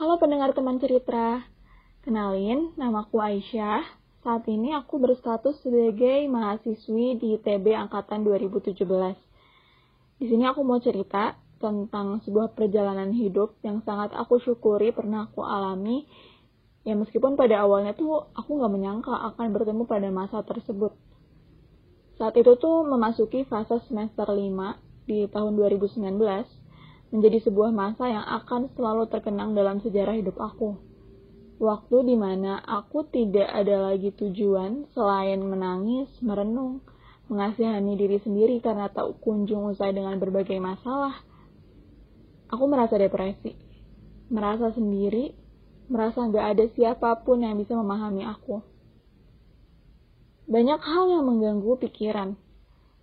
Halo 0.00 0.16
pendengar 0.16 0.56
teman 0.56 0.80
cerita, 0.80 1.44
kenalin 2.00 2.72
namaku 2.80 3.20
Aisyah. 3.20 3.84
Saat 4.24 4.48
ini 4.48 4.72
aku 4.72 4.96
berstatus 4.96 5.60
sebagai 5.60 6.24
mahasiswi 6.24 7.20
di 7.20 7.36
TB 7.36 7.68
Angkatan 7.76 8.24
2017. 8.24 8.80
Di 10.16 10.24
sini 10.24 10.48
aku 10.48 10.64
mau 10.64 10.80
cerita 10.80 11.36
tentang 11.60 12.24
sebuah 12.24 12.56
perjalanan 12.56 13.12
hidup 13.12 13.60
yang 13.60 13.84
sangat 13.84 14.16
aku 14.16 14.40
syukuri 14.40 14.88
pernah 14.88 15.28
aku 15.28 15.44
alami. 15.44 16.08
Ya 16.80 16.96
meskipun 16.96 17.36
pada 17.36 17.60
awalnya 17.60 17.92
tuh 17.92 18.24
aku 18.32 18.56
gak 18.56 18.72
menyangka 18.72 19.12
akan 19.12 19.52
bertemu 19.52 19.84
pada 19.84 20.08
masa 20.08 20.40
tersebut. 20.40 20.96
Saat 22.16 22.40
itu 22.40 22.56
tuh 22.56 22.88
memasuki 22.88 23.44
fase 23.44 23.76
semester 23.84 24.32
5 24.32 24.48
di 25.04 25.28
tahun 25.28 25.60
2019 25.60 26.08
menjadi 27.10 27.42
sebuah 27.46 27.74
masa 27.74 28.06
yang 28.06 28.22
akan 28.22 28.70
selalu 28.78 29.10
terkenang 29.10 29.54
dalam 29.54 29.82
sejarah 29.82 30.14
hidup 30.14 30.38
aku. 30.38 30.78
Waktu 31.60 32.08
di 32.08 32.16
mana 32.16 32.62
aku 32.64 33.04
tidak 33.10 33.44
ada 33.50 33.92
lagi 33.92 34.14
tujuan 34.16 34.88
selain 34.96 35.44
menangis, 35.44 36.08
merenung, 36.24 36.80
mengasihani 37.28 38.00
diri 38.00 38.16
sendiri 38.22 38.58
karena 38.64 38.88
tak 38.88 39.20
kunjung 39.20 39.68
usai 39.68 39.92
dengan 39.92 40.16
berbagai 40.16 40.56
masalah. 40.56 41.20
Aku 42.50 42.64
merasa 42.66 42.96
depresi, 42.96 43.54
merasa 44.32 44.72
sendiri, 44.72 45.36
merasa 45.86 46.26
gak 46.26 46.46
ada 46.56 46.64
siapa 46.74 47.20
pun 47.22 47.44
yang 47.44 47.54
bisa 47.60 47.76
memahami 47.76 48.24
aku. 48.24 48.62
Banyak 50.50 50.80
hal 50.82 51.04
yang 51.12 51.28
mengganggu 51.30 51.78
pikiran, 51.78 52.34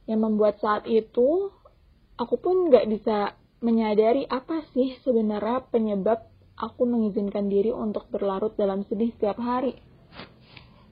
yang 0.10 0.20
membuat 0.20 0.60
saat 0.60 0.84
itu 0.90 1.52
aku 2.20 2.36
pun 2.42 2.68
gak 2.68 2.90
bisa 2.92 3.38
menyadari 3.58 4.30
apa 4.30 4.62
sih 4.74 4.98
sebenarnya 5.02 5.66
penyebab 5.74 6.30
aku 6.58 6.90
mengizinkan 6.90 7.50
diri 7.50 7.70
untuk 7.70 8.10
berlarut 8.10 8.58
dalam 8.58 8.86
sedih 8.86 9.14
setiap 9.14 9.38
hari. 9.38 9.78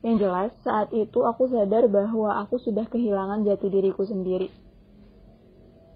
Yang 0.06 0.16
jelas, 0.22 0.52
saat 0.62 0.94
itu 0.94 1.26
aku 1.26 1.50
sadar 1.50 1.90
bahwa 1.90 2.38
aku 2.46 2.62
sudah 2.62 2.86
kehilangan 2.86 3.42
jati 3.42 3.74
diriku 3.74 4.06
sendiri. 4.06 4.54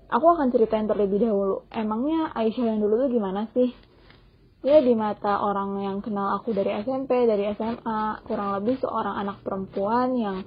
Aku 0.09 0.25
akan 0.25 0.49
ceritain 0.49 0.89
terlebih 0.89 1.21
dahulu. 1.21 1.69
Emangnya 1.69 2.33
Aisyah 2.33 2.73
yang 2.73 2.81
dulu 2.81 3.05
tuh 3.05 3.09
gimana 3.13 3.45
sih? 3.53 3.69
Ya 4.65 4.81
di 4.81 4.97
mata 4.97 5.39
orang 5.45 5.77
yang 5.86 5.97
kenal 6.02 6.41
aku 6.41 6.52
dari 6.52 6.81
SMP, 6.81 7.30
dari 7.30 7.53
SMA, 7.53 8.25
kurang 8.25 8.58
lebih 8.58 8.81
seorang 8.81 9.21
anak 9.21 9.45
perempuan 9.45 10.17
yang 10.17 10.41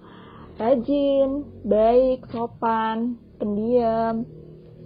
rajin, 0.59 1.47
baik, 1.63 2.27
sopan, 2.35 3.17
pendiam, 3.39 4.27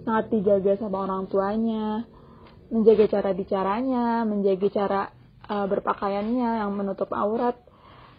sangat 0.07 0.31
dijaga 0.31 0.79
sama 0.79 1.03
orang 1.03 1.27
tuanya, 1.27 2.07
menjaga 2.71 3.11
cara 3.11 3.35
bicaranya, 3.35 4.23
menjaga 4.23 4.67
cara 4.71 5.01
uh, 5.51 5.67
berpakaiannya 5.67 6.63
yang 6.63 6.71
menutup 6.71 7.11
aurat, 7.11 7.59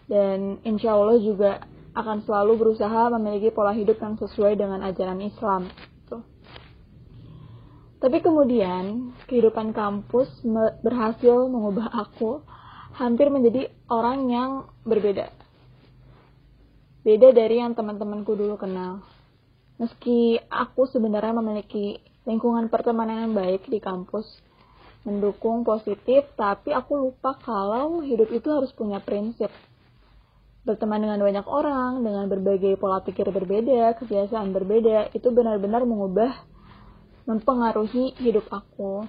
dan 0.05 0.61
insya 0.61 0.93
Allah 0.93 1.17
juga 1.17 1.65
akan 1.97 2.21
selalu 2.29 2.61
berusaha 2.61 3.09
memiliki 3.17 3.49
pola 3.49 3.73
hidup 3.73 3.97
yang 3.97 4.21
sesuai 4.21 4.53
dengan 4.53 4.85
ajaran 4.85 5.17
Islam. 5.25 5.73
Tuh. 6.05 6.21
Tapi 7.97 8.21
kemudian 8.21 9.17
kehidupan 9.25 9.73
kampus 9.73 10.29
berhasil 10.85 11.49
mengubah 11.49 11.89
aku 11.89 12.45
hampir 12.93 13.33
menjadi 13.33 13.73
orang 13.89 14.29
yang 14.29 14.51
berbeda. 14.85 15.33
Beda 17.01 17.33
dari 17.33 17.57
yang 17.57 17.73
teman-temanku 17.73 18.37
dulu 18.37 18.61
kenal. 18.61 19.01
Meski 19.79 20.35
aku 20.51 20.91
sebenarnya 20.91 21.31
memiliki 21.39 22.03
lingkungan 22.27 22.67
pertemanan 22.67 23.31
yang 23.31 23.33
baik 23.33 23.63
di 23.71 23.79
kampus, 23.79 24.27
mendukung 25.07 25.63
positif, 25.63 26.27
tapi 26.35 26.75
aku 26.75 26.99
lupa 26.99 27.39
kalau 27.39 28.03
hidup 28.03 28.27
itu 28.27 28.51
harus 28.51 28.75
punya 28.75 28.99
prinsip. 28.99 29.47
Berteman 30.67 30.99
dengan 30.99 31.23
banyak 31.23 31.47
orang, 31.47 32.03
dengan 32.03 32.27
berbagai 32.27 32.75
pola 32.75 32.99
pikir 32.99 33.31
berbeda, 33.31 33.95
kebiasaan 34.03 34.51
berbeda, 34.51 35.15
itu 35.15 35.31
benar-benar 35.31 35.87
mengubah, 35.87 36.43
mempengaruhi 37.23 38.19
hidup 38.19 38.51
aku. 38.51 39.07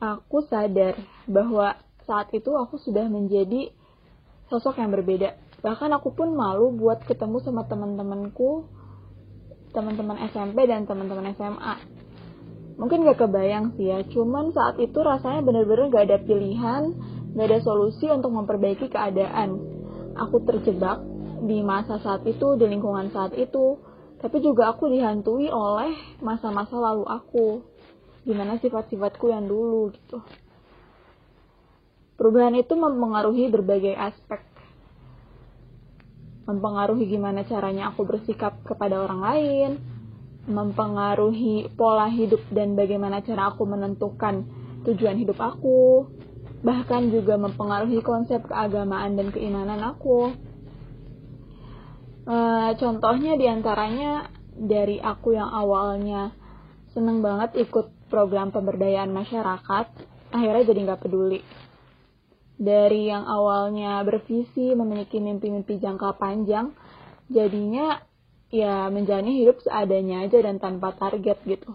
Aku 0.00 0.48
sadar 0.48 0.96
bahwa 1.28 1.76
saat 2.08 2.32
itu 2.32 2.50
aku 2.56 2.80
sudah 2.80 3.04
menjadi 3.06 3.68
sosok 4.48 4.80
yang 4.80 4.90
berbeda. 4.90 5.36
Bahkan 5.60 5.92
aku 5.94 6.16
pun 6.16 6.32
malu 6.34 6.72
buat 6.74 7.04
ketemu 7.06 7.38
sama 7.44 7.68
teman-temanku 7.68 8.66
teman-teman 9.72 10.20
SMP 10.28 10.68
dan 10.68 10.84
teman-teman 10.84 11.32
SMA. 11.34 11.74
Mungkin 12.76 13.04
gak 13.04 13.24
kebayang 13.24 13.76
sih 13.76 13.92
ya, 13.92 14.00
cuman 14.08 14.52
saat 14.52 14.80
itu 14.80 14.96
rasanya 15.00 15.44
bener-bener 15.44 15.92
gak 15.92 16.04
ada 16.08 16.18
pilihan, 16.24 16.92
gak 17.36 17.46
ada 17.48 17.58
solusi 17.60 18.08
untuk 18.08 18.32
memperbaiki 18.32 18.88
keadaan. 18.88 19.60
Aku 20.16 20.44
terjebak 20.44 21.00
di 21.42 21.60
masa 21.64 22.00
saat 22.00 22.24
itu, 22.28 22.56
di 22.56 22.64
lingkungan 22.68 23.12
saat 23.12 23.36
itu, 23.36 23.80
tapi 24.20 24.38
juga 24.38 24.70
aku 24.70 24.86
dihantui 24.86 25.50
oleh 25.50 26.20
masa-masa 26.22 26.78
lalu 26.78 27.04
aku. 27.08 27.48
Gimana 28.22 28.60
sifat-sifatku 28.62 29.34
yang 29.34 29.50
dulu 29.50 29.90
gitu. 29.90 30.22
Perubahan 32.14 32.54
itu 32.54 32.78
mempengaruhi 32.78 33.50
berbagai 33.50 33.98
aspek 33.98 34.51
mempengaruhi 36.42 37.06
gimana 37.06 37.46
caranya 37.46 37.94
aku 37.94 38.02
bersikap 38.02 38.58
kepada 38.66 38.98
orang 39.06 39.20
lain, 39.22 39.70
mempengaruhi 40.50 41.70
pola 41.78 42.10
hidup 42.10 42.42
dan 42.50 42.74
bagaimana 42.74 43.22
cara 43.22 43.54
aku 43.54 43.62
menentukan 43.62 44.42
tujuan 44.82 45.14
hidup 45.22 45.38
aku, 45.38 46.10
bahkan 46.66 47.10
juga 47.14 47.38
mempengaruhi 47.38 48.02
konsep 48.02 48.42
keagamaan 48.50 49.14
dan 49.14 49.30
keimanan 49.30 49.78
aku. 49.86 50.34
E, 52.26 52.36
contohnya 52.74 53.38
di 53.38 53.46
antaranya 53.46 54.26
dari 54.58 54.98
aku 54.98 55.38
yang 55.38 55.50
awalnya 55.50 56.34
seneng 56.90 57.22
banget 57.22 57.62
ikut 57.62 58.10
program 58.10 58.50
pemberdayaan 58.50 59.14
masyarakat, 59.14 59.86
akhirnya 60.34 60.64
jadi 60.66 60.80
nggak 60.90 61.02
peduli 61.06 61.40
dari 62.62 63.10
yang 63.10 63.26
awalnya 63.26 63.98
bervisi 64.06 64.70
memiliki 64.78 65.18
mimpi-mimpi 65.18 65.82
jangka 65.82 66.14
panjang 66.14 66.70
jadinya 67.26 67.98
ya 68.54 68.86
menjalani 68.86 69.42
hidup 69.42 69.58
seadanya 69.66 70.22
aja 70.22 70.38
dan 70.38 70.62
tanpa 70.62 70.94
target 70.94 71.42
gitu. 71.42 71.74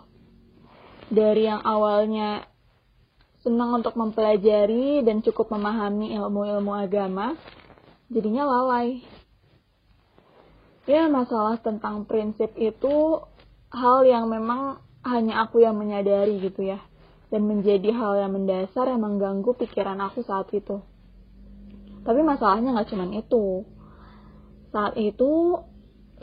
Dari 1.11 1.43
yang 1.43 1.59
awalnya 1.59 2.47
senang 3.43 3.83
untuk 3.83 3.99
mempelajari 3.99 5.03
dan 5.03 5.19
cukup 5.19 5.51
memahami 5.51 6.15
ilmu-ilmu 6.15 6.71
agama 6.71 7.35
jadinya 8.07 8.47
lalai. 8.47 9.03
Ya 10.87 11.11
masalah 11.11 11.59
tentang 11.59 12.07
prinsip 12.07 12.55
itu 12.55 13.19
hal 13.75 14.07
yang 14.07 14.31
memang 14.31 14.79
hanya 15.03 15.43
aku 15.43 15.59
yang 15.59 15.75
menyadari 15.75 16.39
gitu 16.39 16.63
ya 16.63 16.79
dan 17.27 17.43
menjadi 17.43 17.91
hal 17.91 18.23
yang 18.23 18.31
mendasar 18.35 18.87
yang 18.87 19.03
mengganggu 19.03 19.51
pikiran 19.59 19.99
aku 19.99 20.23
saat 20.23 20.47
itu. 20.55 20.79
Tapi 22.07 22.23
masalahnya 22.23 22.71
nggak 22.71 22.89
cuma 22.91 23.05
itu. 23.11 23.67
Saat 24.71 24.95
itu, 24.95 25.59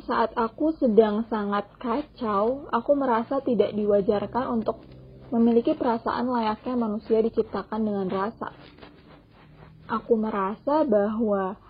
saat 0.09 0.33
aku 0.33 0.73
sedang 0.81 1.29
sangat 1.29 1.69
kacau, 1.77 2.69
aku 2.73 2.91
merasa 2.97 3.45
tidak 3.45 3.77
diwajarkan 3.77 4.49
untuk 4.61 4.81
memiliki 5.29 5.77
perasaan 5.77 6.29
layaknya 6.29 6.75
manusia 6.77 7.21
diciptakan 7.21 7.81
dengan 7.85 8.09
rasa. 8.09 8.53
Aku 9.85 10.17
merasa 10.17 10.89
bahwa 10.89 11.61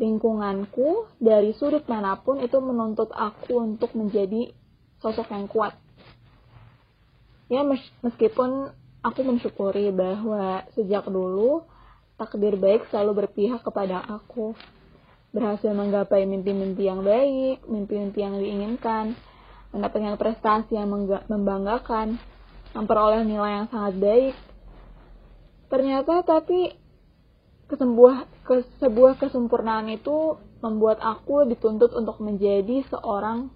lingkunganku 0.00 1.12
dari 1.20 1.52
sudut 1.52 1.84
mana 1.84 2.16
pun 2.16 2.40
itu 2.40 2.56
menuntut 2.62 3.12
aku 3.12 3.60
untuk 3.60 3.92
menjadi 3.92 4.54
sosok 5.04 5.28
yang 5.28 5.44
kuat 5.50 5.76
ya 7.48 7.64
meskipun 8.04 8.72
aku 9.00 9.20
mensyukuri 9.24 9.88
bahwa 9.92 10.68
sejak 10.76 11.08
dulu 11.08 11.64
takdir 12.20 12.60
baik 12.60 12.88
selalu 12.92 13.24
berpihak 13.24 13.64
kepada 13.64 14.04
aku. 14.04 14.52
Berhasil 15.28 15.72
menggapai 15.76 16.24
mimpi-mimpi 16.24 16.88
yang 16.88 17.04
baik 17.04 17.64
mimpi-mimpi 17.68 18.20
yang 18.20 18.40
diinginkan 18.40 19.12
mendapatkan 19.72 20.16
prestasi 20.16 20.80
yang 20.80 20.88
membanggakan 21.28 22.16
memperoleh 22.72 23.24
nilai 23.24 23.64
yang 23.64 23.68
sangat 23.68 23.94
baik. 24.00 24.34
Ternyata 25.68 26.24
tapi 26.24 26.72
kesembuh 27.68 28.24
ke 28.48 28.64
sebuah 28.80 29.20
kesempurnaan 29.20 29.92
itu 29.92 30.40
membuat 30.64 31.04
aku 31.04 31.44
dituntut 31.44 31.92
untuk 31.92 32.16
menjadi 32.24 32.82
seorang 32.88 33.52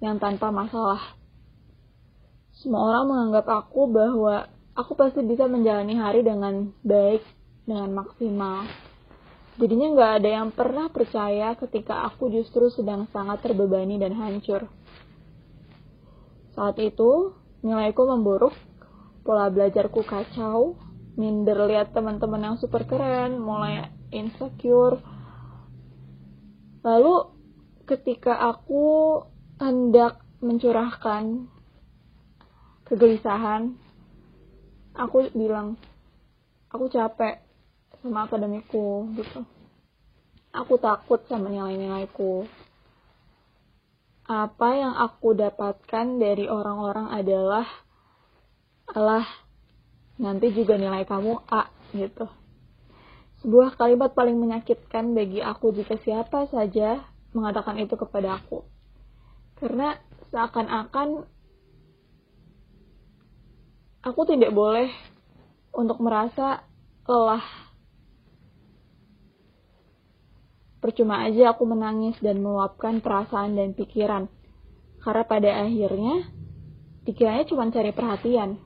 yang 0.00 0.16
tanpa 0.16 0.48
masalah 0.48 1.00
semua 2.64 2.88
orang 2.88 3.04
menganggap 3.12 3.44
aku 3.44 3.92
bahwa 3.92 4.48
aku 4.72 4.96
pasti 4.96 5.20
bisa 5.20 5.44
menjalani 5.44 6.00
hari 6.00 6.24
dengan 6.24 6.72
baik, 6.80 7.20
dengan 7.68 7.92
maksimal. 7.92 8.64
Jadinya 9.60 9.92
nggak 9.92 10.12
ada 10.24 10.30
yang 10.40 10.48
pernah 10.48 10.88
percaya 10.88 11.52
ketika 11.60 12.08
aku 12.08 12.32
justru 12.32 12.72
sedang 12.72 13.04
sangat 13.12 13.44
terbebani 13.44 14.00
dan 14.00 14.16
hancur. 14.16 14.64
Saat 16.56 16.80
itu, 16.80 17.36
nilaiku 17.60 18.08
memburuk, 18.08 18.56
pola 19.22 19.52
belajarku 19.52 20.00
kacau, 20.02 20.80
minder 21.14 21.68
lihat 21.70 21.94
teman-teman 21.94 22.42
yang 22.42 22.56
super 22.58 22.82
keren 22.86 23.38
mulai 23.38 23.86
insecure 24.10 24.98
lalu 26.82 27.32
ketika 27.86 28.34
aku 28.50 29.22
hendak 29.56 30.20
mencurahkan 30.42 31.48
kegelisahan. 32.88 33.76
Aku 34.94 35.26
bilang 35.34 35.74
aku 36.70 36.86
capek 36.92 37.42
sama 38.04 38.28
akademiku 38.28 39.08
gitu. 39.18 39.42
Aku 40.54 40.78
takut 40.78 41.18
sama 41.26 41.50
nilai-nilaiku. 41.50 42.46
Apa 44.24 44.68
yang 44.78 44.94
aku 44.96 45.34
dapatkan 45.34 46.16
dari 46.16 46.46
orang-orang 46.46 47.10
adalah 47.10 47.66
Allah 48.88 49.26
nanti 50.16 50.54
juga 50.54 50.78
nilai 50.78 51.02
kamu 51.02 51.42
A 51.50 51.68
gitu. 51.90 52.30
Sebuah 53.42 53.76
kalimat 53.76 54.14
paling 54.16 54.40
menyakitkan 54.40 55.12
bagi 55.12 55.42
aku 55.44 55.74
jika 55.76 56.00
siapa 56.00 56.48
saja 56.48 57.04
mengatakan 57.36 57.76
itu 57.82 57.92
kepada 57.98 58.40
aku. 58.40 58.64
Karena 59.58 59.98
seakan-akan 60.32 61.28
aku 64.04 64.28
tidak 64.28 64.52
boleh 64.52 64.92
untuk 65.72 65.98
merasa 66.04 66.62
lelah 67.08 67.64
Percuma 70.84 71.24
aja 71.24 71.56
aku 71.56 71.64
menangis 71.64 72.12
dan 72.20 72.44
meluapkan 72.44 73.00
perasaan 73.00 73.56
dan 73.56 73.72
pikiran. 73.72 74.28
Karena 75.00 75.24
pada 75.24 75.64
akhirnya, 75.64 76.28
pikirannya 77.08 77.48
cuma 77.48 77.72
cari 77.72 77.88
perhatian. 77.96 78.60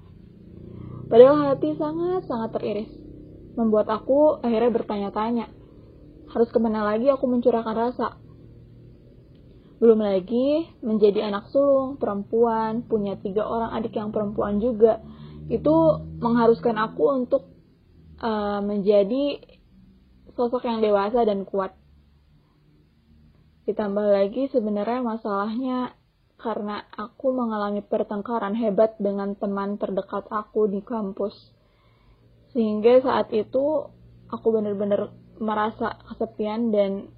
Padahal 1.06 1.54
hati 1.54 1.78
sangat-sangat 1.78 2.58
teriris. 2.58 2.90
Membuat 3.54 3.86
aku 3.86 4.42
akhirnya 4.42 4.82
bertanya-tanya. 4.82 5.46
Harus 6.34 6.50
ke 6.50 6.58
mana 6.58 6.82
lagi 6.82 7.06
aku 7.06 7.22
mencurahkan 7.30 7.76
rasa? 7.86 8.18
Belum 9.78 10.02
lagi 10.02 10.66
menjadi 10.82 11.30
anak 11.30 11.54
sulung, 11.54 12.02
perempuan, 12.02 12.82
punya 12.82 13.14
tiga 13.14 13.46
orang 13.46 13.78
adik 13.78 13.94
yang 13.94 14.10
perempuan 14.10 14.58
juga. 14.58 14.98
Itu 15.48 16.04
mengharuskan 16.20 16.76
aku 16.76 17.04
untuk 17.24 17.42
uh, 18.20 18.60
menjadi 18.60 19.40
sosok 20.36 20.68
yang 20.68 20.84
dewasa 20.84 21.24
dan 21.24 21.42
kuat. 21.48 21.74
Ditambah 23.66 24.06
lagi 24.06 24.48
sebenarnya 24.48 25.04
masalahnya 25.04 25.92
karena 26.38 26.86
aku 26.94 27.34
mengalami 27.34 27.82
pertengkaran 27.82 28.54
hebat 28.54 28.94
dengan 29.02 29.34
teman 29.34 29.76
terdekat 29.76 30.30
aku 30.30 30.70
di 30.70 30.80
kampus. 30.80 31.34
Sehingga 32.54 33.02
saat 33.02 33.34
itu 33.34 33.90
aku 34.30 34.46
benar-benar 34.54 35.10
merasa 35.42 35.98
kesepian 36.06 36.70
dan 36.70 37.10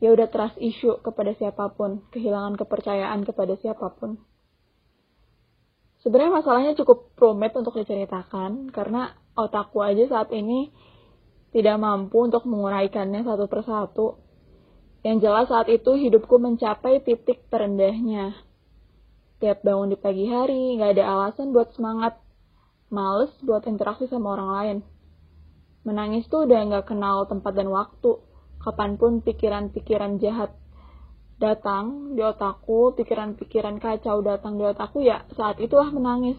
ya 0.00 0.12
udah 0.12 0.28
trust 0.32 0.56
issue 0.58 0.96
kepada 1.04 1.36
siapa 1.36 1.70
pun, 1.76 2.02
kehilangan 2.10 2.56
kepercayaan 2.58 3.22
kepada 3.22 3.54
siapa 3.60 3.92
pun. 3.94 4.18
Sebenarnya 6.04 6.44
masalahnya 6.44 6.72
cukup 6.76 7.16
rumit 7.16 7.56
untuk 7.56 7.80
diceritakan 7.80 8.68
karena 8.68 9.16
otakku 9.32 9.80
aja 9.80 10.04
saat 10.04 10.28
ini 10.36 10.68
tidak 11.56 11.80
mampu 11.80 12.28
untuk 12.28 12.44
menguraikannya 12.44 13.24
satu 13.24 13.48
persatu 13.48 14.20
yang 15.00 15.20
jelas 15.20 15.48
saat 15.48 15.68
itu 15.72 15.96
hidupku 15.96 16.36
mencapai 16.40 17.00
titik 17.04 17.48
terendahnya. 17.52 18.36
Tiap 19.40 19.60
bangun 19.60 19.92
di 19.92 19.98
pagi 20.00 20.24
hari, 20.24 20.80
gak 20.80 20.96
ada 20.96 21.04
alasan 21.04 21.52
buat 21.52 21.76
semangat. 21.76 22.16
Males 22.88 23.28
buat 23.44 23.68
interaksi 23.68 24.08
sama 24.08 24.32
orang 24.32 24.50
lain. 24.56 24.78
Menangis 25.84 26.24
tuh 26.32 26.48
udah 26.48 26.56
gak 26.72 26.88
kenal 26.88 27.28
tempat 27.28 27.52
dan 27.52 27.68
waktu. 27.68 28.16
Kapan 28.64 28.96
pun 28.96 29.20
pikiran-pikiran 29.20 30.16
jahat 30.24 30.56
datang 31.38 32.14
di 32.14 32.22
otakku, 32.22 32.94
pikiran-pikiran 32.98 33.78
kacau 33.82 34.22
datang 34.22 34.58
di 34.58 34.64
otakku, 34.64 35.02
ya 35.02 35.26
saat 35.34 35.58
itulah 35.58 35.90
menangis. 35.90 36.38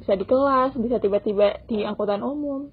Bisa 0.00 0.16
di 0.16 0.24
kelas, 0.24 0.74
bisa 0.80 0.96
tiba-tiba 0.96 1.60
di 1.68 1.84
angkutan 1.84 2.24
umum, 2.24 2.72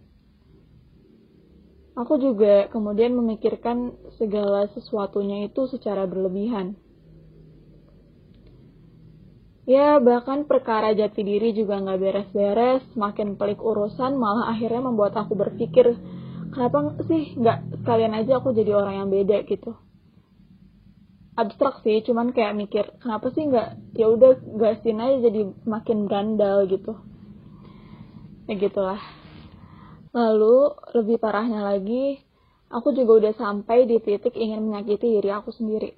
Aku 1.98 2.22
juga 2.22 2.70
kemudian 2.70 3.18
memikirkan 3.18 3.98
segala 4.22 4.70
sesuatunya 4.70 5.50
itu 5.50 5.66
secara 5.66 6.06
berlebihan. 6.06 6.78
Ya, 9.66 9.98
bahkan 9.98 10.46
perkara 10.46 10.94
jati 10.94 11.26
diri 11.26 11.58
juga 11.58 11.82
nggak 11.82 12.00
beres-beres, 12.00 12.86
makin 12.94 13.34
pelik 13.34 13.58
urusan, 13.58 14.14
malah 14.14 14.54
akhirnya 14.54 14.94
membuat 14.94 15.18
aku 15.18 15.34
berpikir, 15.34 15.98
kenapa 16.54 17.02
sih 17.10 17.34
nggak 17.34 17.82
sekalian 17.82 18.14
aja 18.14 18.40
aku 18.40 18.54
jadi 18.54 18.78
orang 18.78 19.02
yang 19.02 19.10
beda 19.10 19.44
gitu. 19.50 19.74
Abstrak 21.38 21.86
sih, 21.86 22.02
cuman 22.02 22.34
kayak 22.34 22.58
mikir, 22.58 22.86
kenapa 22.98 23.30
sih 23.30 23.46
nggak, 23.46 23.94
ya 23.94 24.10
udah 24.10 24.42
gasin 24.58 24.98
aja 24.98 25.30
jadi 25.30 25.42
makin 25.70 26.10
gandal 26.10 26.66
gitu. 26.66 26.98
Ya 28.50 28.58
gitulah. 28.58 28.98
Lalu, 30.18 30.74
lebih 30.98 31.22
parahnya 31.22 31.62
lagi, 31.62 32.18
aku 32.74 32.90
juga 32.98 33.22
udah 33.22 33.34
sampai 33.38 33.86
di 33.86 34.02
titik 34.02 34.34
ingin 34.34 34.66
menyakiti 34.66 35.22
diri 35.22 35.30
aku 35.30 35.54
sendiri. 35.54 35.94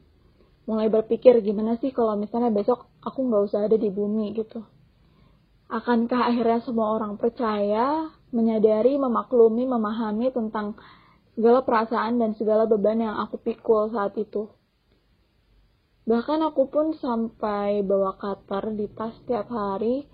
Mulai 0.68 0.91
berpikir 0.91 1.39
gimana 1.39 1.80
sih 1.80 1.95
kalau 1.95 2.19
misalnya 2.19 2.51
besok 2.51 2.91
aku 3.00 3.24
nggak 3.24 3.44
usah 3.47 3.63
ada 3.63 3.80
di 3.80 3.88
bumi 3.88 4.36
gitu. 4.36 4.59
Akankah 5.71 6.36
akhirnya 6.36 6.59
semua 6.68 7.00
orang 7.00 7.15
percaya, 7.15 8.12
menyadari, 8.36 9.00
memaklumi, 9.00 9.63
memahami 9.69 10.36
tentang 10.36 10.75
segala 11.38 11.63
perasaan 11.63 12.19
dan 12.19 12.36
segala 12.36 12.68
beban 12.68 13.00
yang 13.00 13.15
aku 13.24 13.39
pikul 13.39 13.88
saat 13.94 14.19
itu. 14.19 14.58
Bahkan 16.09 16.41
aku 16.41 16.73
pun 16.73 16.97
sampai 16.97 17.85
bawa 17.85 18.17
cutter 18.17 18.73
di 18.73 18.89
tas 18.89 19.13
tiap 19.29 19.45
hari 19.53 20.09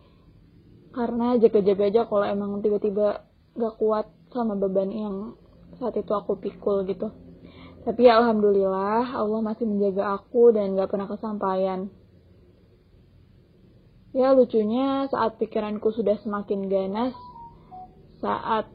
karena 0.92 1.40
jaga-jaga 1.40 1.88
aja 1.88 2.02
kalau 2.04 2.28
emang 2.28 2.60
tiba-tiba 2.60 3.24
gak 3.56 3.76
kuat 3.80 4.12
sama 4.36 4.60
beban 4.60 4.92
yang 4.92 5.40
saat 5.80 5.96
itu 5.96 6.12
aku 6.12 6.36
pikul 6.36 6.84
gitu. 6.84 7.16
Tapi 7.88 8.12
ya 8.12 8.20
alhamdulillah 8.20 9.16
Allah 9.16 9.40
masih 9.40 9.64
menjaga 9.64 10.20
aku 10.20 10.52
dan 10.52 10.76
gak 10.76 10.92
pernah 10.92 11.08
kesampaian. 11.08 11.88
Ya 14.12 14.36
lucunya 14.36 15.08
saat 15.08 15.40
pikiranku 15.40 15.96
sudah 15.96 16.20
semakin 16.20 16.68
ganas 16.68 17.16
saat 18.20 18.68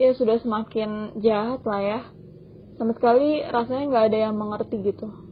ya 0.00 0.16
sudah 0.16 0.40
semakin 0.40 1.20
jahat 1.20 1.60
lah 1.68 1.82
ya. 1.84 2.00
Sama 2.80 2.96
sekali 2.96 3.44
rasanya 3.44 3.84
nggak 3.92 4.06
ada 4.08 4.18
yang 4.24 4.40
mengerti 4.40 4.80
gitu 4.80 5.29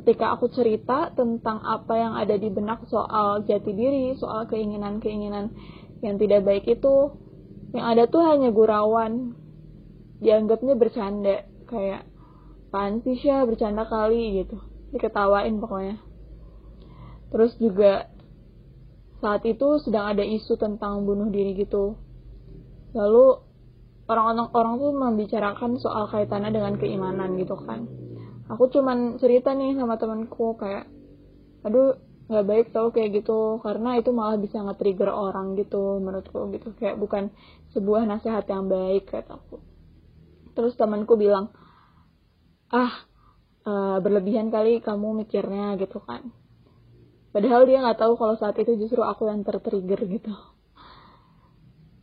ketika 0.00 0.32
aku 0.32 0.48
cerita 0.48 1.12
tentang 1.12 1.60
apa 1.60 1.92
yang 2.00 2.12
ada 2.16 2.36
di 2.40 2.48
benak 2.48 2.88
soal 2.88 3.44
jati 3.44 3.72
diri 3.76 4.16
soal 4.16 4.48
keinginan-keinginan 4.48 5.52
yang 6.00 6.16
tidak 6.16 6.42
baik 6.48 6.64
itu 6.64 7.12
yang 7.76 7.86
ada 7.96 8.04
tuh 8.08 8.24
hanya 8.24 8.52
gurauan. 8.52 9.36
Dianggapnya 10.22 10.78
bercanda 10.78 11.44
kayak 11.66 12.06
pan 12.70 13.02
sih 13.02 13.18
Syah? 13.18 13.42
Bercanda 13.44 13.88
kali 13.88 14.44
gitu. 14.44 14.60
Diketawain 14.94 15.56
pokoknya. 15.58 15.96
Terus 17.32 17.56
juga 17.56 18.12
saat 19.18 19.42
itu 19.48 19.80
sedang 19.82 20.12
ada 20.14 20.22
isu 20.22 20.60
tentang 20.60 21.08
bunuh 21.08 21.32
diri 21.32 21.56
gitu. 21.58 21.96
Lalu 22.92 23.40
orang-orang 24.06 24.48
orang 24.52 24.74
tuh 24.78 24.92
membicarakan 24.92 25.70
soal 25.80 26.04
kaitannya 26.12 26.52
dengan 26.52 26.76
keimanan 26.76 27.40
gitu 27.40 27.56
kan 27.56 27.88
aku 28.48 28.70
cuman 28.72 29.18
cerita 29.22 29.52
nih 29.54 29.76
sama 29.76 29.98
temanku 29.98 30.56
kayak 30.58 30.88
aduh 31.62 31.98
nggak 32.30 32.46
baik 32.48 32.66
tau 32.72 32.88
kayak 32.94 33.22
gitu. 33.22 33.60
Karena 33.60 33.98
itu 34.00 34.10
malah 34.14 34.38
bisa 34.40 34.62
nge-trigger 34.62 35.10
orang 35.12 35.58
gitu 35.58 36.00
menurutku 36.00 36.48
gitu. 36.54 36.72
Kayak 36.78 36.96
bukan 36.98 37.28
sebuah 37.76 38.08
nasihat 38.08 38.46
yang 38.48 38.66
baik 38.70 39.10
kataku 39.10 39.72
terus 40.52 40.76
temanku 40.76 41.16
bilang 41.16 41.52
ah 42.72 43.04
uh, 43.64 43.98
berlebihan 44.00 44.48
kali 44.48 44.80
kamu 44.80 45.24
mikirnya 45.24 45.76
gitu 45.80 46.00
kan. 46.00 46.32
Padahal 47.32 47.64
dia 47.64 47.80
nggak 47.80 48.00
tahu 48.00 48.16
kalau 48.20 48.36
saat 48.36 48.56
itu 48.60 48.76
justru 48.76 49.00
aku 49.00 49.28
yang 49.28 49.40
tertrigger 49.40 50.00
gitu. 50.04 50.32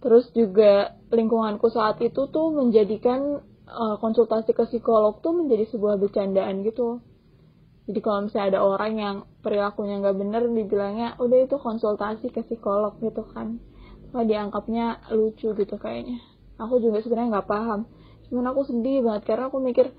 Terus 0.01 0.29
juga 0.33 0.97
lingkunganku 1.13 1.69
saat 1.69 2.01
itu 2.01 2.29
tuh 2.29 2.49
menjadikan 2.53 3.45
uh, 3.69 3.95
konsultasi 4.01 4.51
ke 4.51 4.63
psikolog 4.65 5.21
tuh 5.21 5.31
menjadi 5.37 5.69
sebuah 5.69 6.01
bercandaan 6.01 6.65
gitu. 6.65 6.99
Jadi 7.89 7.99
kalau 8.05 8.29
misalnya 8.29 8.47
ada 8.53 8.61
orang 8.61 8.93
yang 9.01 9.15
perilakunya 9.41 9.97
nggak 9.97 10.17
bener 10.17 10.41
dibilangnya 10.45 11.17
udah 11.17 11.37
itu 11.49 11.57
konsultasi 11.57 12.29
ke 12.29 12.45
psikolog 12.45 12.97
gitu 13.01 13.25
kan. 13.33 13.57
Wah 14.13 14.25
dianggapnya 14.25 15.09
lucu 15.13 15.53
gitu 15.53 15.75
kayaknya. 15.77 16.21
Aku 16.61 16.77
juga 16.81 17.01
sebenarnya 17.01 17.39
nggak 17.39 17.49
paham. 17.49 17.89
Cuman 18.29 18.45
aku 18.53 18.61
sedih 18.69 19.01
banget 19.01 19.33
karena 19.33 19.49
aku 19.49 19.57
mikir 19.57 19.89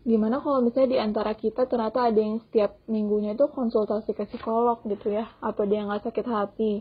gimana 0.00 0.40
kalau 0.40 0.64
misalnya 0.64 0.96
di 0.96 0.98
antara 1.00 1.36
kita 1.36 1.68
ternyata 1.68 2.08
ada 2.08 2.16
yang 2.16 2.40
setiap 2.48 2.80
minggunya 2.88 3.36
itu 3.36 3.44
konsultasi 3.52 4.16
ke 4.16 4.24
psikolog 4.24 4.80
gitu 4.88 5.12
ya. 5.12 5.28
Apa 5.44 5.68
dia 5.68 5.84
nggak 5.84 6.08
sakit 6.08 6.24
hati 6.24 6.72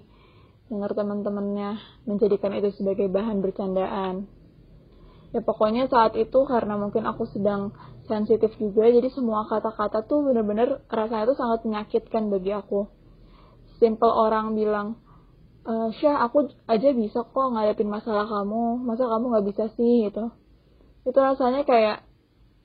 dengar 0.70 0.94
teman-temannya 0.94 1.82
menjadikan 2.06 2.56
itu 2.56 2.72
sebagai 2.80 3.12
bahan 3.12 3.44
bercandaan. 3.44 4.39
Ya 5.30 5.42
pokoknya 5.46 5.86
saat 5.94 6.18
itu 6.18 6.40
karena 6.50 6.74
mungkin 6.74 7.06
aku 7.06 7.30
sedang 7.30 7.74
sensitif 8.10 8.50
juga, 8.58 8.90
jadi 8.90 9.10
semua 9.14 9.46
kata-kata 9.46 10.02
tuh 10.10 10.26
bener-bener 10.26 10.82
rasanya 10.90 11.30
tuh 11.30 11.38
sangat 11.38 11.60
menyakitkan 11.70 12.34
bagi 12.34 12.50
aku. 12.50 12.90
Simple 13.78 14.10
orang 14.10 14.58
bilang, 14.58 14.98
e, 15.62 15.94
Syah 16.02 16.26
aku 16.26 16.50
aja 16.66 16.90
bisa 16.98 17.22
kok 17.22 17.48
ngadepin 17.54 17.94
masalah 17.94 18.26
kamu, 18.26 18.82
masa 18.82 19.06
kamu 19.06 19.26
gak 19.38 19.48
bisa 19.54 19.64
sih 19.78 20.10
gitu. 20.10 20.34
Itu 21.06 21.20
rasanya 21.22 21.62
kayak, 21.62 22.02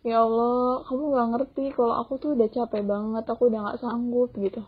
ya 0.00 0.24
Allah, 0.24 0.88
kamu 0.88 1.02
gak 1.12 1.28
ngerti 1.36 1.64
kalau 1.76 1.94
aku 2.00 2.16
tuh 2.16 2.32
udah 2.32 2.48
capek 2.48 2.82
banget, 2.88 3.24
aku 3.28 3.52
udah 3.52 3.60
gak 3.68 3.80
sanggup 3.84 4.32
gitu 4.40 4.64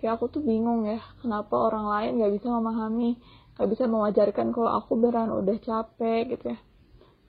kayak 0.00 0.16
aku 0.16 0.32
tuh 0.32 0.40
bingung 0.40 0.88
ya 0.88 0.96
kenapa 1.20 1.52
orang 1.68 1.84
lain 1.92 2.24
gak 2.24 2.32
bisa 2.40 2.48
memahami 2.48 3.20
gak 3.60 3.68
bisa 3.68 3.84
mewajarkan 3.84 4.48
kalau 4.56 4.72
aku 4.80 4.96
beran 4.96 5.28
udah 5.28 5.60
capek 5.60 6.32
gitu 6.32 6.56
ya 6.56 6.58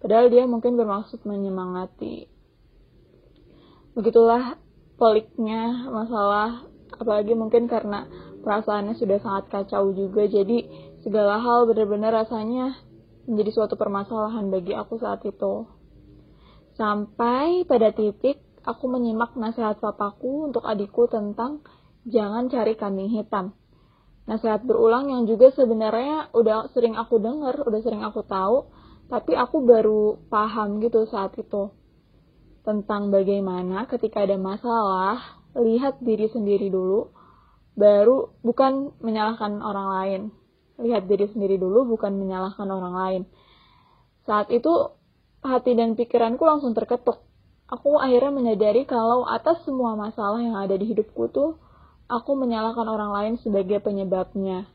padahal 0.02 0.28
dia 0.34 0.44
mungkin 0.50 0.76
bermaksud 0.76 1.24
menyemangati. 1.24 2.28
Begitulah 3.96 4.58
peliknya 4.98 5.88
masalah 5.90 6.66
apalagi 6.98 7.34
mungkin 7.34 7.66
karena 7.66 8.06
perasaannya 8.42 8.98
sudah 8.98 9.22
sangat 9.22 9.46
kacau 9.50 9.94
juga. 9.94 10.26
Jadi 10.28 10.68
segala 11.06 11.40
hal 11.40 11.70
benar-benar 11.70 12.26
rasanya 12.26 12.78
menjadi 13.30 13.52
suatu 13.54 13.78
permasalahan 13.78 14.50
bagi 14.50 14.74
aku 14.74 14.98
saat 14.98 15.22
itu. 15.24 15.70
Sampai 16.76 17.68
pada 17.70 17.94
titik 17.94 18.42
aku 18.66 18.86
menyimak 18.90 19.38
nasihat 19.38 19.78
papaku 19.82 20.50
untuk 20.50 20.66
adikku 20.66 21.10
tentang 21.10 21.62
jangan 22.06 22.50
cari 22.50 22.74
kambing 22.78 23.14
hitam. 23.14 23.54
Nasihat 24.26 24.64
berulang 24.64 25.10
yang 25.10 25.26
juga 25.26 25.50
sebenarnya 25.54 26.30
udah 26.34 26.70
sering 26.72 26.94
aku 26.94 27.18
dengar, 27.18 27.58
udah 27.66 27.82
sering 27.82 28.06
aku 28.06 28.22
tahu, 28.26 28.70
tapi 29.12 29.36
aku 29.36 29.60
baru 29.68 30.24
paham 30.32 30.80
gitu 30.80 31.04
saat 31.12 31.36
itu. 31.36 31.68
Tentang 32.64 33.12
bagaimana 33.12 33.84
ketika 33.92 34.24
ada 34.24 34.40
masalah, 34.40 35.20
lihat 35.52 36.00
diri 36.00 36.32
sendiri 36.32 36.72
dulu, 36.72 37.12
baru 37.76 38.32
bukan 38.40 38.96
menyalahkan 39.04 39.60
orang 39.60 39.88
lain. 39.92 40.22
Lihat 40.80 41.12
diri 41.12 41.28
sendiri 41.28 41.60
dulu, 41.60 41.92
bukan 41.92 42.16
menyalahkan 42.16 42.64
orang 42.72 42.96
lain. 42.96 43.22
Saat 44.24 44.48
itu, 44.48 44.72
hati 45.44 45.76
dan 45.76 46.00
pikiranku 46.00 46.48
langsung 46.48 46.72
terketuk. 46.72 47.20
Aku 47.68 48.00
akhirnya 48.00 48.32
menyadari 48.32 48.88
kalau 48.88 49.28
atas 49.28 49.60
semua 49.68 50.00
masalah 50.00 50.40
yang 50.40 50.56
ada 50.56 50.80
di 50.80 50.88
hidupku 50.88 51.28
tuh, 51.36 51.60
aku 52.08 52.32
menyalahkan 52.40 52.88
orang 52.88 53.12
lain 53.12 53.34
sebagai 53.44 53.84
penyebabnya. 53.84 54.72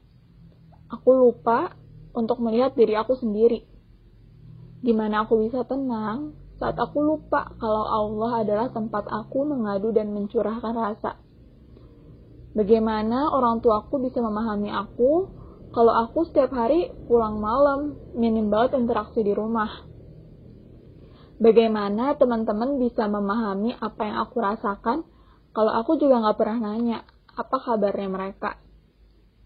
Aku 0.92 1.16
lupa 1.16 1.72
untuk 2.12 2.36
melihat 2.44 2.76
diri 2.76 2.96
aku 2.96 3.16
sendiri. 3.16 3.75
Gimana 4.84 5.24
aku 5.24 5.46
bisa 5.46 5.64
tenang 5.64 6.36
saat 6.56 6.76
aku 6.80 7.04
lupa 7.04 7.52
kalau 7.60 7.84
Allah 7.84 8.44
adalah 8.44 8.68
tempat 8.72 9.08
aku 9.08 9.44
mengadu 9.44 9.92
dan 9.92 10.12
mencurahkan 10.12 10.72
rasa. 10.72 11.20
Bagaimana 12.56 13.28
orang 13.36 13.60
tuaku 13.60 14.00
bisa 14.00 14.24
memahami 14.24 14.72
aku 14.72 15.28
kalau 15.76 15.92
aku 15.92 16.24
setiap 16.24 16.56
hari 16.56 16.88
pulang 17.04 17.36
malam, 17.36 18.00
minim 18.16 18.48
banget 18.48 18.80
interaksi 18.80 19.20
di 19.20 19.36
rumah. 19.36 19.84
Bagaimana 21.36 22.16
teman-teman 22.16 22.80
bisa 22.80 23.04
memahami 23.04 23.76
apa 23.76 24.08
yang 24.08 24.16
aku 24.24 24.40
rasakan 24.40 25.04
kalau 25.52 25.68
aku 25.76 26.00
juga 26.00 26.24
nggak 26.24 26.38
pernah 26.40 26.58
nanya 26.72 27.04
apa 27.36 27.60
kabarnya 27.60 28.08
mereka. 28.08 28.56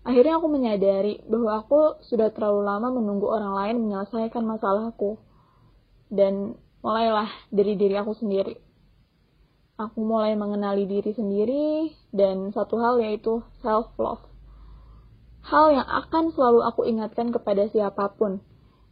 Akhirnya 0.00 0.40
aku 0.40 0.48
menyadari 0.48 1.20
bahwa 1.28 1.60
aku 1.60 2.00
sudah 2.08 2.32
terlalu 2.32 2.64
lama 2.64 2.88
menunggu 2.88 3.28
orang 3.28 3.52
lain 3.52 3.76
menyelesaikan 3.84 4.42
masalahku. 4.44 5.20
Dan 6.08 6.56
mulailah 6.80 7.28
dari 7.52 7.76
diri 7.76 7.94
aku 8.00 8.16
sendiri. 8.16 8.56
Aku 9.80 10.04
mulai 10.04 10.36
mengenali 10.36 10.84
diri 10.84 11.12
sendiri 11.16 11.92
dan 12.12 12.52
satu 12.52 12.76
hal 12.80 13.00
yaitu 13.00 13.40
self-love. 13.64 14.20
Hal 15.40 15.72
yang 15.72 15.88
akan 15.88 16.36
selalu 16.36 16.60
aku 16.68 16.84
ingatkan 16.84 17.32
kepada 17.32 17.64
siapa 17.72 18.12
pun, 18.12 18.44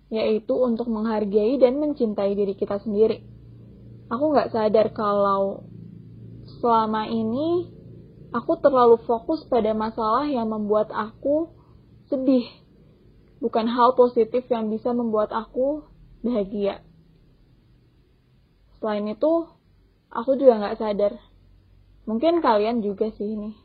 yaitu 0.08 0.56
untuk 0.56 0.88
menghargai 0.88 1.60
dan 1.60 1.76
mencintai 1.76 2.32
diri 2.32 2.56
kita 2.56 2.80
sendiri. 2.80 3.20
Aku 4.08 4.32
nggak 4.32 4.48
sadar 4.56 4.88
kalau 4.96 5.68
selama 6.64 7.04
ini 7.04 7.68
Aku 8.28 8.60
terlalu 8.60 9.00
fokus 9.08 9.40
pada 9.48 9.72
masalah 9.72 10.28
yang 10.28 10.52
membuat 10.52 10.92
aku 10.92 11.48
sedih, 12.12 12.44
bukan 13.40 13.64
hal 13.64 13.96
positif 13.96 14.44
yang 14.52 14.68
bisa 14.68 14.92
membuat 14.92 15.32
aku 15.32 15.84
bahagia. 16.20 16.84
Selain 18.76 19.08
itu, 19.08 19.48
aku 20.12 20.36
juga 20.36 20.60
nggak 20.60 20.76
sadar. 20.76 21.12
Mungkin 22.04 22.44
kalian 22.44 22.84
juga 22.84 23.08
sih 23.16 23.32
ini, 23.32 23.56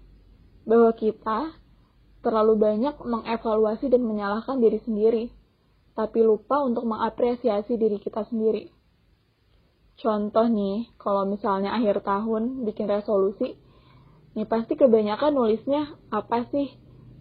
bahwa 0.63 0.95
kita 0.95 1.59
terlalu 2.23 2.55
banyak 2.55 2.95
mengevaluasi 3.03 3.91
dan 3.91 4.07
menyalahkan 4.07 4.63
diri 4.63 4.79
sendiri, 4.79 5.27
tapi 5.91 6.23
lupa 6.23 6.63
untuk 6.63 6.87
mengapresiasi 6.87 7.75
diri 7.75 7.99
kita 7.99 8.23
sendiri. 8.31 8.71
Contoh 9.99 10.47
nih, 10.47 10.87
kalau 10.97 11.27
misalnya 11.27 11.75
akhir 11.75 12.01
tahun 12.01 12.63
bikin 12.65 12.89
resolusi, 12.89 13.59
Nih 14.33 14.49
pasti 14.49 14.73
kebanyakan 14.73 15.37
nulisnya 15.37 15.93
apa 16.09 16.49
sih 16.49 16.73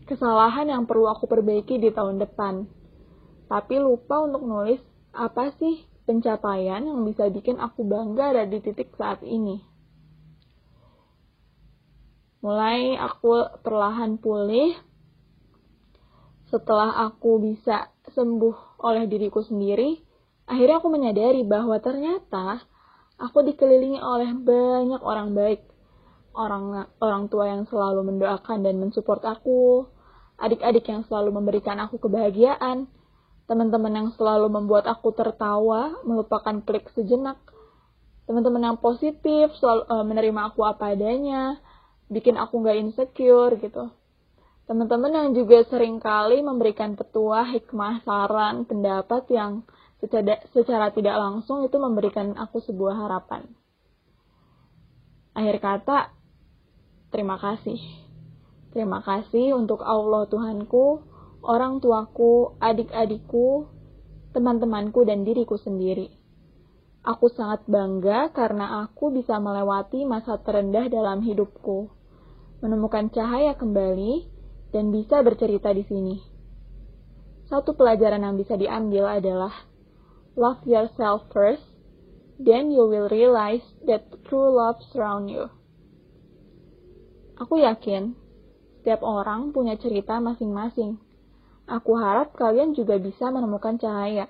kesalahan 0.09 0.69
yang 0.73 0.89
perlu 0.89 1.09
aku 1.13 1.29
perbaiki 1.29 1.77
di 1.77 1.93
tahun 1.93 2.21
depan. 2.25 2.65
Tapi 3.53 3.75
lupa 3.77 4.25
untuk 4.25 4.49
nulis 4.49 4.81
apa 5.13 5.53
sih 5.61 5.85
pencapaian 6.09 6.81
yang 6.81 7.05
bisa 7.05 7.29
bikin 7.29 7.61
aku 7.61 7.85
bangga 7.85 8.33
ada 8.33 8.45
di 8.49 8.59
titik 8.65 8.97
saat 8.97 9.21
ini. 9.21 9.61
Mulai 12.43 12.99
aku 12.99 13.61
perlahan 13.63 14.19
pulih 14.19 14.75
setelah 16.51 17.07
aku 17.09 17.39
bisa 17.39 17.89
sembuh 18.13 18.83
oleh 18.83 19.09
diriku 19.09 19.41
sendiri, 19.41 19.97
akhirnya 20.45 20.83
aku 20.83 20.89
menyadari 20.93 21.47
bahwa 21.49 21.79
ternyata 21.79 22.61
aku 23.17 23.47
dikelilingi 23.47 24.03
oleh 24.03 24.37
banyak 24.37 25.01
orang 25.01 25.33
baik 25.33 25.72
orang 26.33 26.89
orang 26.99 27.29
tua 27.29 27.49
yang 27.49 27.69
selalu 27.69 28.15
mendoakan 28.15 28.65
dan 28.65 28.81
mensupport 28.81 29.39
aku, 29.39 29.87
adik-adik 30.41 30.89
yang 30.89 31.07
selalu 31.07 31.31
memberikan 31.37 31.79
aku 31.79 32.01
kebahagiaan, 32.03 32.91
teman-teman 33.47 33.93
yang 33.93 34.09
selalu 34.17 34.49
membuat 34.49 34.89
aku 34.89 35.13
tertawa, 35.13 36.01
melupakan 36.03 36.59
klik 36.65 36.89
sejenak, 36.97 37.39
teman-teman 38.25 38.73
yang 38.73 38.79
positif, 38.79 39.53
selalu 39.61 39.83
uh, 39.87 40.05
menerima 40.07 40.41
aku 40.53 40.61
apa 40.65 40.97
adanya, 40.97 41.61
bikin 42.09 42.41
aku 42.41 42.63
nggak 42.63 42.79
insecure 42.81 43.55
gitu. 43.61 43.93
Teman-teman 44.65 45.13
yang 45.13 45.29
juga 45.35 45.67
sering 45.69 45.99
kali 45.99 46.41
memberikan 46.41 46.95
petua, 46.95 47.45
hikmah, 47.45 48.07
saran, 48.07 48.65
pendapat 48.65 49.27
yang 49.29 49.67
secara, 49.99 50.39
secara 50.55 50.87
tidak 50.95 51.19
langsung 51.19 51.67
itu 51.67 51.77
memberikan 51.77 52.33
aku 52.39 52.63
sebuah 52.63 53.05
harapan. 53.05 53.43
Akhir 55.33 55.59
kata, 55.59 55.99
Terima 57.13 57.37
kasih. 57.37 57.77
Terima 58.73 59.05
kasih 59.05 59.53
untuk 59.53 59.85
Allah 59.85 60.25
Tuhanku, 60.33 61.05
orang 61.45 61.85
tuaku, 61.85 62.57
adik-adikku, 62.57 63.69
teman-temanku, 64.33 65.05
dan 65.05 65.29
diriku 65.29 65.61
sendiri. 65.61 66.09
Aku 67.05 67.29
sangat 67.29 67.69
bangga 67.69 68.33
karena 68.33 68.89
aku 68.89 69.13
bisa 69.13 69.37
melewati 69.37 70.09
masa 70.09 70.41
terendah 70.41 70.89
dalam 70.89 71.21
hidupku, 71.21 71.93
menemukan 72.65 73.13
cahaya 73.13 73.61
kembali, 73.61 74.25
dan 74.73 74.89
bisa 74.89 75.21
bercerita 75.21 75.69
di 75.77 75.85
sini. 75.85 76.17
Satu 77.53 77.77
pelajaran 77.77 78.25
yang 78.25 78.41
bisa 78.41 78.57
diambil 78.57 79.05
adalah 79.05 79.53
love 80.33 80.65
yourself 80.65 81.29
first, 81.29 81.61
then 82.41 82.73
you 82.73 82.89
will 82.89 83.13
realize 83.13 83.67
that 83.85 84.09
true 84.25 84.49
love 84.49 84.81
surround 84.89 85.29
you. 85.29 85.53
Aku 87.41 87.57
yakin 87.57 88.13
setiap 88.83 89.01
orang 89.07 89.55
punya 89.55 89.79
cerita 89.79 90.19
masing-masing. 90.19 90.99
Aku 91.71 91.97
harap 91.97 92.35
kalian 92.35 92.75
juga 92.75 92.99
bisa 92.99 93.31
menemukan 93.31 93.79
cahaya. 93.79 94.27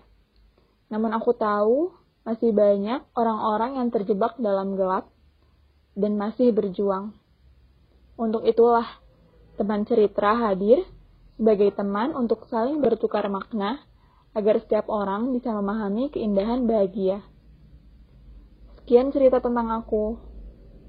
Namun 0.93 1.11
aku 1.17 1.33
tahu 1.33 1.91
masih 2.23 2.55
banyak 2.55 3.03
orang-orang 3.19 3.81
yang 3.83 3.89
terjebak 3.91 4.39
dalam 4.39 4.79
gelap 4.79 5.11
dan 5.99 6.15
masih 6.21 6.55
berjuang. 6.55 7.17
Untuk 8.15 8.47
itulah 8.47 8.87
teman 9.59 9.83
cerita 9.89 10.37
hadir 10.37 10.85
sebagai 11.41 11.75
teman 11.75 12.15
untuk 12.15 12.47
saling 12.47 12.79
bertukar 12.79 13.27
makna 13.27 13.83
agar 14.37 14.61
setiap 14.61 14.87
orang 14.93 15.33
bisa 15.33 15.51
memahami 15.53 16.13
keindahan 16.13 16.65
bahagia. 16.69 17.25
Sekian 18.79 19.11
cerita 19.11 19.41
tentang 19.41 19.73
aku. 19.73 20.21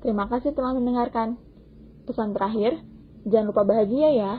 Terima 0.04 0.28
kasih 0.28 0.52
telah 0.52 0.76
mendengarkan. 0.76 1.40
Pesan 2.08 2.36
terakhir, 2.36 2.72
jangan 3.24 3.48
lupa 3.52 3.64
bahagia 3.64 4.10
ya. 4.12 4.34